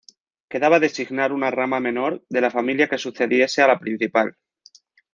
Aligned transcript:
Quedaba 0.53 0.79
designar 0.83 1.27
una 1.35 1.51
rama 1.57 1.81
menor 1.89 2.17
de 2.39 2.45
la 2.47 2.51
familia 2.57 2.89
que 2.95 3.03
sucediese 3.07 3.61
a 3.67 3.71
la 3.75 3.81
principal. 3.87 4.37